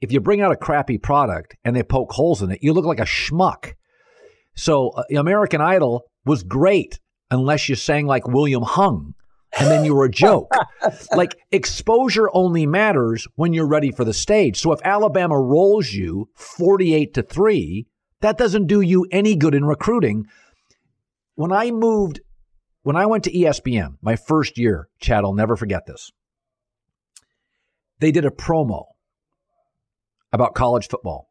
[0.02, 2.86] If you bring out a crappy product and they poke holes in it, you look
[2.86, 3.74] like a schmuck.
[4.56, 7.00] So, uh, American Idol was great
[7.34, 9.16] unless you sang like William Hung
[9.60, 10.52] and then you were a joke.
[11.16, 14.60] like exposure only matters when you're ready for the stage.
[14.60, 17.88] So if Alabama rolls you 48 to 3,
[18.22, 20.26] that doesn't do you any good in recruiting.
[21.36, 22.22] When I moved,
[22.84, 26.12] when I went to ESPN, my first year, Chad, I'll never forget this.
[28.00, 28.86] They did a promo
[30.32, 31.30] about college football.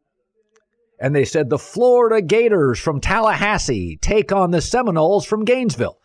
[1.02, 5.98] And they said the Florida Gators from Tallahassee take on the Seminoles from Gainesville.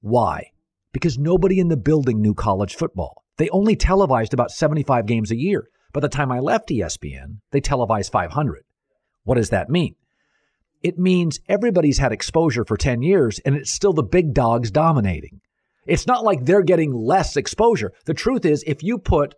[0.00, 0.50] Why?
[0.92, 3.22] Because nobody in the building knew college football.
[3.36, 5.68] They only televised about 75 games a year.
[5.92, 8.64] By the time I left ESPN, they televised 500.
[9.22, 9.94] What does that mean?
[10.82, 15.40] it means everybody's had exposure for 10 years and it's still the big dogs dominating.
[15.86, 17.92] It's not like they're getting less exposure.
[18.06, 19.34] The truth is, if you put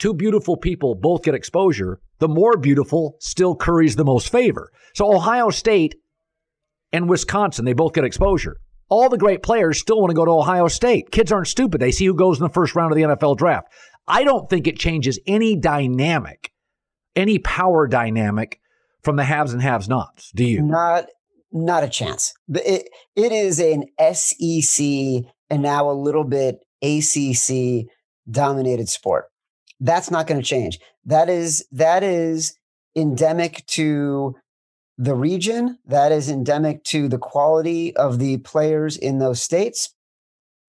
[0.00, 4.70] two beautiful people both get exposure, the more beautiful still curries the most favor.
[4.94, 5.94] So Ohio State
[6.92, 8.56] and Wisconsin, they both get exposure.
[8.88, 11.12] All the great players still want to go to Ohio State.
[11.12, 11.80] Kids aren't stupid.
[11.80, 13.68] They see who goes in the first round of the NFL draft.
[14.08, 16.50] I don't think it changes any dynamic,
[17.14, 18.58] any power dynamic
[19.02, 20.32] from the haves and haves nots.
[20.34, 20.62] Do you?
[20.62, 21.06] Not
[21.52, 22.32] not a chance.
[22.48, 23.84] It, it is an
[24.14, 24.84] SEC
[25.50, 27.86] and now a little bit ACC
[28.28, 29.26] dominated sport.
[29.80, 30.78] That's not going to change.
[31.04, 32.54] That is that is
[32.94, 34.34] endemic to
[34.98, 35.78] the region.
[35.86, 39.94] That is endemic to the quality of the players in those states.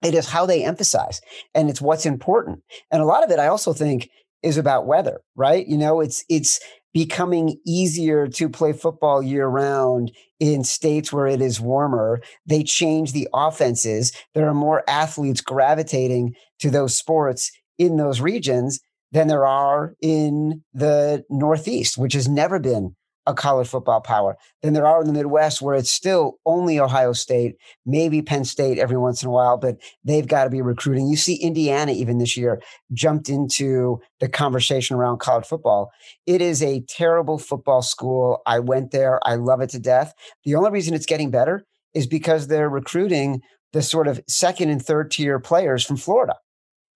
[0.03, 1.21] It is how they emphasize,
[1.53, 2.63] and it's what's important.
[2.89, 4.09] And a lot of it, I also think,
[4.41, 5.21] is about weather.
[5.35, 5.67] Right?
[5.67, 6.59] You know, it's it's
[6.93, 12.21] becoming easier to play football year round in states where it is warmer.
[12.45, 14.11] They change the offenses.
[14.33, 18.79] There are more athletes gravitating to those sports in those regions.
[19.11, 22.95] Than there are in the Northeast, which has never been
[23.27, 27.13] a college football power than there are in the Midwest, where it's still only Ohio
[27.13, 27.55] State,
[27.85, 31.07] maybe Penn State every once in a while, but they've got to be recruiting.
[31.07, 32.61] You see Indiana even this year
[32.93, 35.91] jumped into the conversation around college football.
[36.25, 38.41] It is a terrible football school.
[38.47, 39.19] I went there.
[39.23, 40.13] I love it to death.
[40.43, 43.41] The only reason it's getting better is because they're recruiting
[43.71, 46.35] the sort of second and third tier players from Florida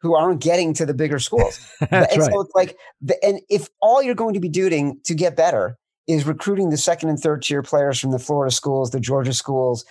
[0.05, 1.59] who aren't getting to the bigger schools.
[1.79, 2.31] That's and right.
[2.31, 5.77] so it's like, the, and if all you're going to be doing to get better
[6.07, 9.83] is recruiting the second and third tier players from the Florida schools, the Georgia schools,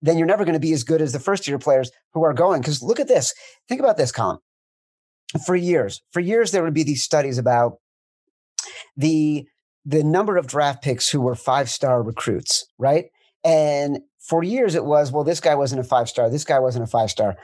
[0.00, 2.32] then you're never going to be as good as the first tier players who are
[2.32, 2.62] going.
[2.62, 3.34] Because look at this.
[3.68, 4.38] Think about this, Colin.
[5.44, 7.74] For years, for years, there would be these studies about
[8.96, 9.46] the
[9.84, 13.06] the number of draft picks who were five star recruits, right?
[13.44, 16.84] And for years, it was well, this guy wasn't a five star, this guy wasn't
[16.84, 17.36] a five star,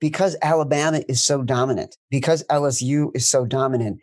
[0.00, 4.00] because Alabama is so dominant, because LSU is so dominant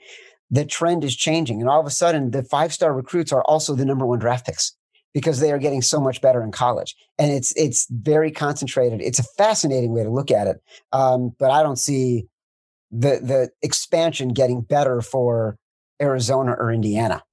[0.53, 1.59] the trend is changing.
[1.61, 4.45] And all of a sudden, the five star recruits are also the number one draft
[4.45, 4.77] picks
[5.11, 6.95] because they are getting so much better in college.
[7.17, 9.01] And it's it's very concentrated.
[9.01, 10.57] It's a fascinating way to look at it.
[10.91, 12.27] Um, but I don't see
[12.91, 15.57] the the expansion getting better for
[15.99, 17.23] Arizona or Indiana.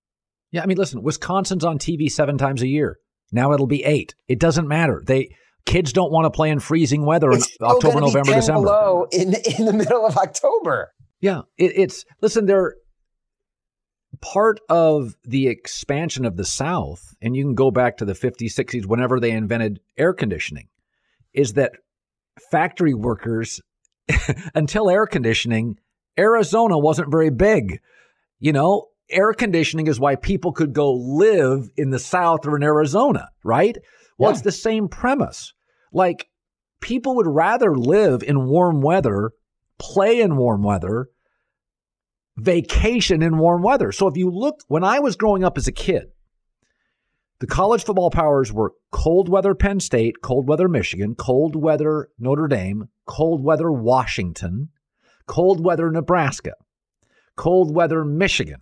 [0.50, 2.96] Yeah, I mean, listen, Wisconsin's on TV seven times a year.
[3.32, 4.14] Now it'll be eight.
[4.28, 5.02] It doesn't matter.
[5.06, 5.36] They
[5.66, 8.62] kids don't want to play in freezing weather in October, November, December.
[8.62, 10.92] Below in in the middle of October.
[11.20, 12.46] Yeah, it, it's listen.
[12.46, 12.74] They're
[14.20, 18.54] part of the expansion of the South, and you can go back to the 50s,
[18.54, 20.68] 60s, whenever they invented air conditioning,
[21.32, 21.72] is that
[22.50, 23.60] factory workers,
[24.54, 25.78] until air conditioning,
[26.18, 27.80] Arizona wasn't very big.
[28.38, 32.62] You know, air conditioning is why people could go live in the South or in
[32.62, 33.76] Arizona, right?
[34.20, 34.34] Well, yeah.
[34.34, 35.54] it's the same premise.
[35.94, 36.28] Like,
[36.80, 39.32] people would rather live in warm weather,
[39.78, 41.08] play in warm weather,
[42.36, 43.92] vacation in warm weather.
[43.92, 46.08] So if you look, when I was growing up as a kid,
[47.38, 52.46] the college football powers were cold weather Penn State, cold weather Michigan, cold weather Notre
[52.46, 54.68] Dame, cold weather Washington,
[55.26, 56.52] cold weather Nebraska,
[57.36, 58.60] cold weather Michigan.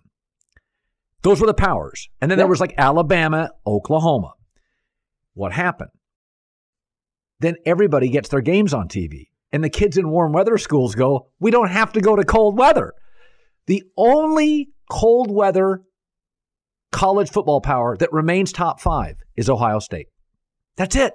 [1.21, 2.07] Those were the powers.
[2.21, 2.43] And then yep.
[2.43, 4.35] there was like Alabama, Oklahoma.
[5.33, 5.91] What happened?
[7.39, 9.27] Then everybody gets their games on TV.
[9.51, 12.57] And the kids in warm weather schools go, we don't have to go to cold
[12.57, 12.93] weather.
[13.65, 15.81] The only cold weather
[16.91, 20.07] college football power that remains top five is Ohio State.
[20.75, 21.13] That's it.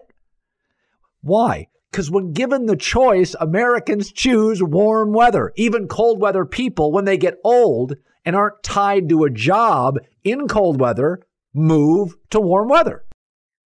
[1.21, 1.69] Why?
[1.91, 5.53] Because when given the choice, Americans choose warm weather.
[5.57, 7.95] Even cold weather people, when they get old
[8.25, 11.21] and aren't tied to a job in cold weather,
[11.55, 13.05] move to warm weather.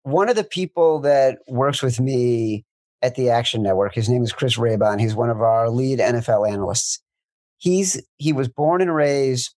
[0.02, 2.64] One of the people that works with me
[3.02, 5.00] at the Action Network, his name is Chris Raybon.
[5.00, 7.00] He's one of our lead NFL analysts
[7.58, 9.54] he's he was born and raised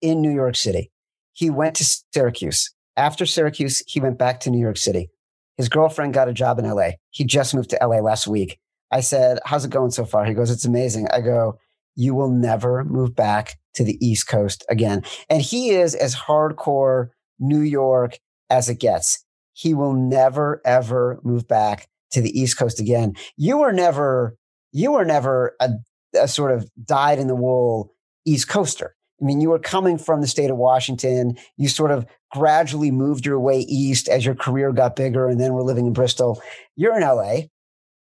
[0.00, 0.90] in New York City.
[1.32, 2.72] He went to Syracuse.
[2.96, 5.10] After Syracuse, he went back to New York City.
[5.56, 6.90] His girlfriend got a job in LA.
[7.10, 8.58] He just moved to LA last week.
[8.90, 10.24] I said, How's it going so far?
[10.24, 11.08] He goes, It's amazing.
[11.12, 11.58] I go,
[11.96, 15.02] You will never move back to the East Coast again.
[15.28, 17.08] And he is as hardcore
[17.40, 18.18] New York
[18.50, 19.23] as it gets.
[19.54, 23.14] He will never, ever move back to the East Coast again.
[23.36, 24.36] You were never,
[24.72, 25.70] you were never a
[26.14, 27.92] a sort of dyed in the wool
[28.24, 28.94] East Coaster.
[29.20, 31.36] I mean, you were coming from the state of Washington.
[31.56, 35.54] You sort of gradually moved your way east as your career got bigger, and then
[35.54, 36.42] we're living in Bristol.
[36.76, 37.42] You're in LA.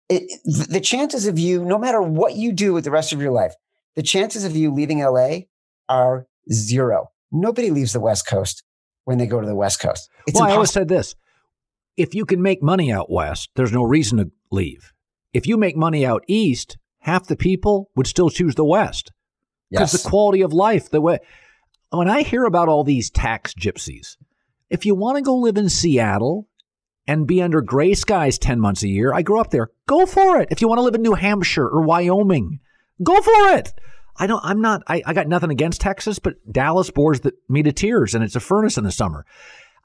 [0.08, 3.30] It, the chances of you, no matter what you do with the rest of your
[3.30, 3.54] life,
[3.96, 5.40] the chances of you leaving LA
[5.88, 7.10] are zero.
[7.32, 8.62] Nobody leaves the West Coast
[9.04, 10.10] when they go to the West Coast.
[10.26, 10.52] It's well, impossible.
[10.52, 11.14] I always said this
[12.00, 14.94] if you can make money out west, there's no reason to leave.
[15.34, 19.12] If you make money out east, half the people would still choose the West
[19.70, 20.02] because yes.
[20.02, 21.18] the quality of life, the way.
[21.90, 24.16] When I hear about all these tax gypsies,
[24.70, 26.48] if you want to go live in Seattle
[27.06, 30.40] and be under gray skies 10 months a year, I grew up there, go for
[30.40, 30.48] it.
[30.50, 32.60] If you want to live in New Hampshire or Wyoming,
[33.02, 33.74] go for it.
[34.16, 37.62] I don't, I'm not, I, I got nothing against Texas, but Dallas bores the, me
[37.62, 39.26] to tears and it's a furnace in the summer.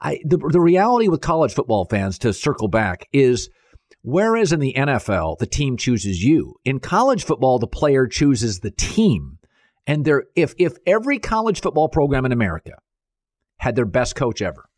[0.00, 3.48] I, the, the reality with college football fans, to circle back, is
[4.06, 6.54] Whereas in the NFL, the team chooses you.
[6.64, 9.38] In college football, the player chooses the team.
[9.84, 12.78] And there, if if every college football program in America
[13.56, 14.68] had their best coach ever,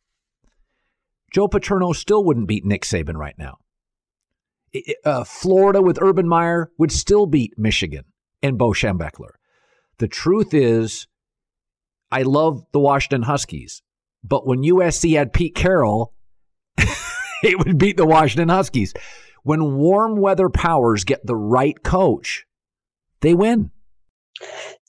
[1.31, 3.59] Joe Paterno still wouldn't beat Nick Saban right now.
[5.05, 8.05] Uh, Florida with Urban Meyer would still beat Michigan
[8.43, 9.33] and Bo Schembechler.
[9.99, 11.07] The truth is,
[12.11, 13.83] I love the Washington Huskies,
[14.23, 16.13] but when USC had Pete Carroll,
[17.43, 18.95] it would beat the Washington Huskies.
[19.43, 22.45] When warm weather powers get the right coach,
[23.21, 23.71] they win.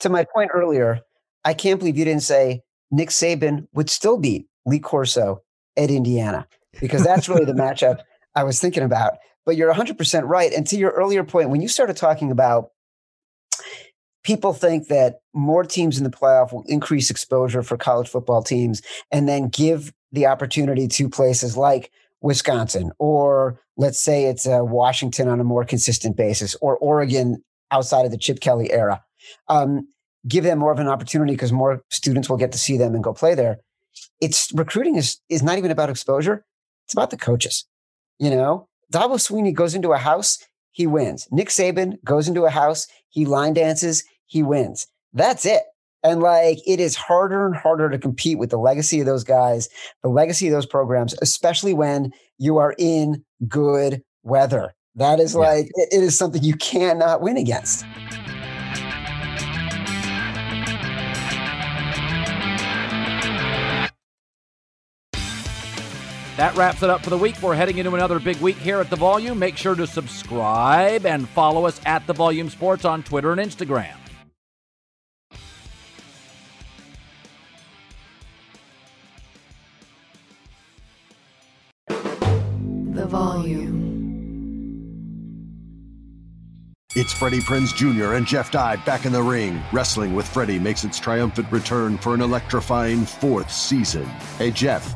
[0.01, 1.01] To my point earlier,
[1.43, 2.61] I can't believe you didn't say
[2.91, 5.41] Nick Saban would still beat Lee Corso
[5.77, 6.47] at Indiana
[6.80, 7.99] because that's really the matchup
[8.36, 9.13] I was thinking about.
[9.45, 10.51] But you're 100% right.
[10.53, 12.69] And to your earlier point, when you started talking about
[14.24, 18.82] people think that more teams in the playoff will increase exposure for college football teams
[19.11, 21.91] and then give the opportunity to places like
[22.22, 28.05] Wisconsin, or let's say it's uh, Washington on a more consistent basis, or Oregon outside
[28.05, 29.03] of the Chip Kelly era.
[29.47, 29.88] Um,
[30.28, 33.03] give them more of an opportunity because more students will get to see them and
[33.03, 33.59] go play there.
[34.20, 36.45] It's recruiting is is not even about exposure;
[36.86, 37.65] it's about the coaches.
[38.20, 40.39] You know, Dabo Swinney goes into a house,
[40.72, 41.28] he wins.
[41.32, 44.88] Nick Saban goes into a house, he line dances, he wins.
[45.13, 45.63] That's it.
[46.03, 49.67] And like it is harder and harder to compete with the legacy of those guys,
[50.01, 54.74] the legacy of those programs, especially when you are in good weather.
[54.95, 57.86] That is like, it, it is something you cannot win against.
[66.39, 67.35] That wraps it up for the week.
[67.41, 69.37] We're heading into another big week here at The Volume.
[69.37, 73.97] Make sure to subscribe and follow us at The Volume Sports on Twitter and Instagram.
[81.87, 83.75] The volume.
[86.95, 88.13] It's Freddie Prinze Jr.
[88.13, 89.61] and Jeff Dye back in the ring.
[89.73, 94.05] Wrestling with Freddie makes its triumphant return for an electrifying fourth season.
[94.37, 94.95] Hey, Jeff.